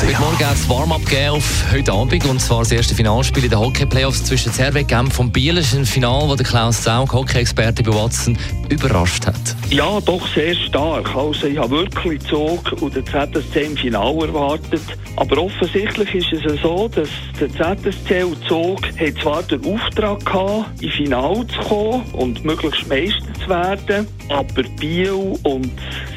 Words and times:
Heute 0.00 0.18
Morgen 0.18 0.46
hat 0.46 0.54
es 0.54 0.68
Warm-up 0.68 1.02
auf 1.30 1.64
heute 1.72 1.92
Abend 1.92 2.24
und 2.26 2.40
zwar 2.40 2.60
das 2.60 2.72
erste 2.72 2.94
Finalspiel 2.94 3.44
in 3.44 3.50
den 3.50 3.58
Hockey-Playoffs 3.58 4.24
zwischen 4.24 4.52
Servet 4.52 4.88
Genf 4.88 5.18
und 5.18 5.32
Biel. 5.32 5.58
Es 5.58 5.72
ist 5.72 5.78
ein 5.78 5.86
Final, 5.86 6.34
das 6.36 6.48
Klaus 6.48 6.82
Zaug, 6.82 7.12
Hockey-Experte 7.12 7.82
bei 7.82 7.92
Watson, 7.92 8.36
überrascht 8.68 9.26
hat. 9.26 9.56
Ja, 9.70 10.00
doch 10.00 10.26
sehr 10.34 10.54
stark. 10.54 11.14
Also 11.14 11.46
ich 11.46 11.58
habe 11.58 11.70
wirklich 11.70 12.20
Zug 12.22 12.72
und 12.80 12.96
den 12.96 13.06
ZSC 13.06 13.64
im 13.64 13.76
Final 13.76 14.16
erwartet. 14.22 14.82
Aber 15.16 15.42
offensichtlich 15.42 16.14
ist 16.14 16.32
es 16.32 16.60
so, 16.62 16.88
dass 16.88 17.08
der 17.38 17.50
ZSC 17.50 18.24
und 18.24 18.42
Zug 18.48 18.80
hat 18.98 19.22
zwar 19.22 19.42
den 19.42 19.64
Auftrag 19.64 20.24
gehabt, 20.24 20.82
ins 20.82 20.94
Final 20.94 21.46
zu 21.46 21.60
kommen 21.68 22.02
und 22.12 22.44
möglichst 22.44 22.88
Meister 22.88 23.34
zu 23.42 23.48
werden, 23.48 24.08
aber 24.28 24.62
Biel 24.80 25.36
und 25.42 25.70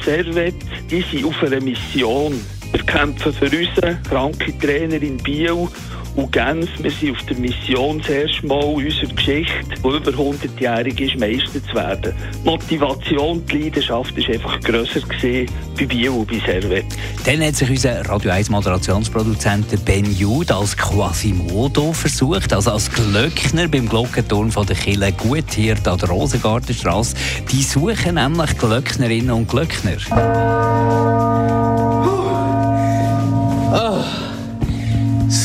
Servet, 0.03 0.55
die 0.89 1.03
sind 1.11 1.25
auf 1.25 1.43
einer 1.43 1.61
Mission. 1.61 2.39
Wir 2.71 2.83
kämpfen 2.83 3.33
für 3.33 3.45
unseren 3.45 4.01
kranken 4.03 4.59
Trainer 4.59 5.01
in 5.01 5.17
Biel 5.17 5.67
und 6.15 6.31
Genf. 6.31 6.69
Wir 6.81 6.91
sind 6.91 7.11
auf 7.11 7.25
der 7.25 7.37
Mission 7.37 7.99
das 7.99 8.09
erste 8.09 8.47
Mal 8.47 8.63
unserer 8.63 9.13
Geschichte, 9.13 9.53
die 9.69 9.79
über 9.79 10.11
100-jährig 10.11 10.99
ist, 11.01 11.19
Meister 11.19 11.63
zu 11.67 11.75
werden. 11.75 12.13
Die 12.41 12.49
Motivation, 12.49 13.45
die 13.45 13.63
Leidenschaft 13.63 14.17
ist 14.17 14.29
einfach 14.29 14.59
grösser 14.61 15.01
bei 15.21 15.85
Biel 15.85 16.09
und 16.09 16.27
bei 16.27 16.39
Servet. 16.39 16.85
Dann 17.25 17.43
hat 17.43 17.55
sich 17.55 17.69
unser 17.69 18.05
Radio 18.07 18.31
1 18.31 18.49
Moderationsproduzent 18.49 19.83
Ben 19.83 20.05
Jude 20.15 20.55
als 20.55 20.77
Quasimodo 20.77 21.91
versucht, 21.91 22.53
also 22.53 22.71
als 22.71 22.89
Glöckner 22.89 23.67
beim 23.67 23.89
Glockenturm 23.89 24.51
von 24.51 24.65
der 24.65 24.75
Kille 24.75 25.11
Guthirt 25.11 25.85
an 25.87 25.97
der 25.97 26.09
Rosengartenstraße. 26.09 27.15
Die 27.51 27.61
suchen 27.61 28.15
nämlich 28.15 28.57
Glöcknerinnen 28.57 29.31
und 29.31 29.49
Glöckner. 29.49 29.97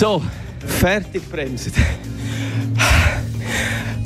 So, 0.01 0.23
fertig 0.67 1.31
bremsen. 1.31 1.75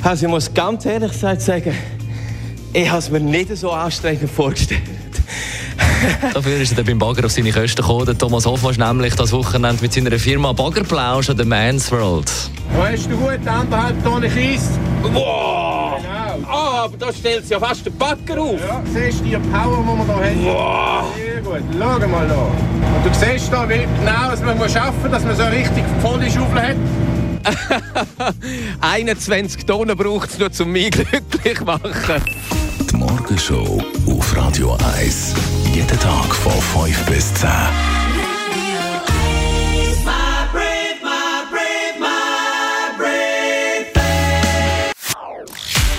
Also 0.03 0.25
ich 0.25 0.29
muss 0.29 0.53
ganz 0.53 0.85
ehrlich 0.85 1.13
gesagt 1.13 1.39
sagen, 1.39 1.73
ich 2.73 2.89
habe 2.89 2.99
es 2.99 3.09
mir 3.09 3.21
nicht 3.21 3.55
so 3.55 3.71
anstrengend 3.71 4.29
vorgestellt. 4.29 4.81
Dafür 6.33 6.57
ist 6.57 6.73
er 6.73 6.75
dann 6.75 6.85
beim 6.85 6.99
Bagger 6.99 7.23
auf 7.23 7.31
seine 7.31 7.49
Kosten 7.53 7.81
gekommen. 7.81 8.07
Der 8.07 8.17
Thomas 8.17 8.45
Hoffmann 8.45 8.71
ist 8.71 8.77
nämlich 8.77 9.15
das 9.15 9.31
Wochenende 9.31 9.81
mit 9.81 9.93
seiner 9.93 10.19
Firma 10.19 10.51
Baggerplausch 10.51 11.29
an 11.29 11.37
der 11.37 11.45
Man's 11.45 11.89
World. 11.89 12.29
Weißt 12.75 13.05
du 13.05 13.15
gut, 13.15 13.47
anderthalb 13.47 14.03
Tonnen 14.03 14.29
Kies? 14.29 14.71
Wow! 15.01 15.64
Ah, 16.55 16.85
aber 16.85 16.97
da 16.97 17.11
stellt 17.11 17.49
ja 17.49 17.59
fast 17.59 17.85
der 17.85 17.91
Backer 17.91 18.41
auf. 18.41 18.59
Ja, 18.65 18.81
siehst 18.93 19.19
du 19.19 19.25
die 19.25 19.37
Power, 19.51 19.83
die 19.83 20.07
wir 20.07 20.25
hier 20.29 20.53
haben? 20.53 21.05
Wow! 21.05 21.15
Sehr 21.17 21.41
gut, 21.41 21.61
schau 21.73 22.07
mal 22.07 22.27
da. 22.27 22.35
Und 22.95 23.05
du 23.05 23.13
siehst 23.13 23.51
da, 23.51 23.67
wie 23.67 23.79
genau 23.79 24.29
was 24.29 24.41
man 24.41 24.57
muss 24.57 24.71
schaffen 24.71 25.01
muss, 25.01 25.11
dass 25.11 25.23
man 25.25 25.35
so 25.35 25.43
richtig 25.43 25.83
volle 26.01 26.31
Schaufel 26.31 26.61
hat. 26.61 26.75
21 28.81 29.65
Tonnen 29.65 29.97
braucht 29.97 30.29
es 30.29 30.39
nur, 30.39 30.49
um 30.61 30.71
mich 30.71 30.91
glücklich 30.91 31.57
zu 31.57 31.65
machen. 31.65 32.23
Die 32.89 32.95
Morgenshow 32.95 33.83
auf 34.07 34.37
Radio 34.37 34.77
1. 34.97 35.33
Jeden 35.73 35.99
Tag 35.99 36.33
von 36.33 36.85
5 36.85 37.05
bis 37.05 37.33
10. 37.33 37.49